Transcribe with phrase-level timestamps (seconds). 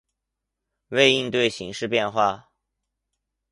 [0.87, 2.49] 为应对形势变化